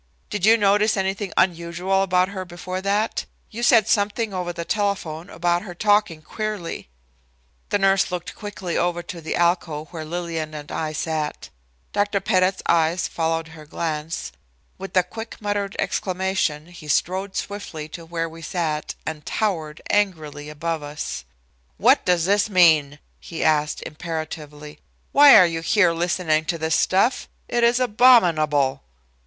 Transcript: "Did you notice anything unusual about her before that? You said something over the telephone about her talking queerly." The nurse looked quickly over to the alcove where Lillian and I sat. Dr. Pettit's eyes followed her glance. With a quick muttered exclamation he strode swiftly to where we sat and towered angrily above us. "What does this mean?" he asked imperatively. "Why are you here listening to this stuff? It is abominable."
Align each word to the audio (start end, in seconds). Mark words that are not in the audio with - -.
"Did 0.31 0.47
you 0.47 0.57
notice 0.57 0.97
anything 0.97 1.31
unusual 1.37 2.01
about 2.01 2.29
her 2.29 2.43
before 2.43 2.81
that? 2.81 3.25
You 3.51 3.61
said 3.61 3.87
something 3.87 4.33
over 4.33 4.51
the 4.51 4.65
telephone 4.65 5.29
about 5.29 5.61
her 5.61 5.75
talking 5.75 6.23
queerly." 6.23 6.87
The 7.69 7.77
nurse 7.77 8.11
looked 8.11 8.33
quickly 8.33 8.75
over 8.75 9.03
to 9.03 9.21
the 9.21 9.35
alcove 9.35 9.89
where 9.93 10.03
Lillian 10.03 10.55
and 10.55 10.71
I 10.71 10.91
sat. 10.91 11.49
Dr. 11.93 12.19
Pettit's 12.19 12.63
eyes 12.67 13.07
followed 13.07 13.49
her 13.49 13.67
glance. 13.67 14.31
With 14.79 14.97
a 14.97 15.03
quick 15.03 15.39
muttered 15.39 15.75
exclamation 15.77 16.65
he 16.71 16.87
strode 16.87 17.35
swiftly 17.35 17.87
to 17.89 18.03
where 18.03 18.27
we 18.27 18.41
sat 18.41 18.95
and 19.05 19.23
towered 19.23 19.83
angrily 19.91 20.49
above 20.49 20.81
us. 20.81 21.25
"What 21.77 22.03
does 22.05 22.25
this 22.25 22.49
mean?" 22.49 22.97
he 23.19 23.43
asked 23.43 23.83
imperatively. 23.83 24.79
"Why 25.11 25.37
are 25.37 25.45
you 25.45 25.61
here 25.61 25.91
listening 25.91 26.45
to 26.45 26.57
this 26.57 26.73
stuff? 26.73 27.29
It 27.47 27.63
is 27.63 27.79
abominable." 27.79 28.81